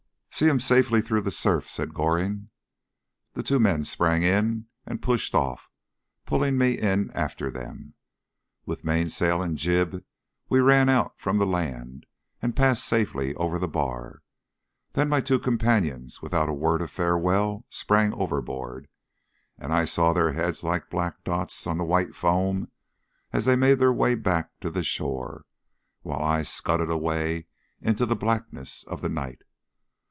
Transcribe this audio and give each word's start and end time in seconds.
"See 0.33 0.47
him 0.47 0.61
safely 0.61 1.01
through 1.01 1.21
the 1.21 1.29
surf," 1.29 1.69
said 1.69 1.93
Goring. 1.93 2.49
The 3.33 3.43
two 3.43 3.59
men 3.59 3.83
sprang 3.83 4.23
in 4.23 4.65
and 4.87 5.01
pushed 5.01 5.35
off, 5.35 5.69
pulling 6.25 6.57
me 6.57 6.71
in 6.79 7.11
after 7.11 7.51
them. 7.51 7.93
With 8.65 8.83
mainsail 8.83 9.43
and 9.43 9.55
jib 9.55 10.03
we 10.49 10.59
ran 10.59 10.89
out 10.89 11.19
from 11.19 11.37
the 11.37 11.45
land 11.45 12.07
and 12.41 12.55
passed 12.55 12.85
safely 12.85 13.35
over 13.35 13.59
the 13.59 13.67
bar. 13.67 14.23
Then 14.93 15.09
my 15.09 15.21
two 15.21 15.37
companions 15.37 16.23
without 16.23 16.49
a 16.49 16.53
word 16.53 16.81
of 16.81 16.89
farewell 16.89 17.65
sprang 17.69 18.11
overboard, 18.13 18.87
and 19.59 19.71
I 19.71 19.85
saw 19.85 20.11
their 20.11 20.31
heads 20.31 20.63
like 20.63 20.89
black 20.89 21.23
dots 21.23 21.67
on 21.67 21.77
the 21.77 21.83
white 21.85 22.15
foam 22.15 22.71
as 23.31 23.45
they 23.45 23.57
made 23.57 23.77
their 23.77 23.93
way 23.93 24.15
back 24.15 24.59
to 24.61 24.71
the 24.71 24.83
shore, 24.83 25.45
while 26.01 26.23
I 26.23 26.41
scudded 26.41 26.89
away 26.89 27.45
into 27.79 28.07
the 28.07 28.15
blackness 28.15 28.83
of 28.85 29.01
the 29.01 29.09
night. 29.09 29.43